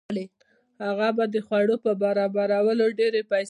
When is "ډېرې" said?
2.99-3.21